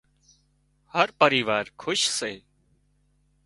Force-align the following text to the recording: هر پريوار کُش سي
هر 0.93 1.07
پريوار 1.19 1.65
کُش 1.81 2.01
سي 2.17 2.33